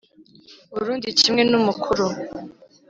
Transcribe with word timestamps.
Urundi 0.77 1.07
kimwe 1.19 1.41
n 1.49 1.53
umukuru 1.59 2.05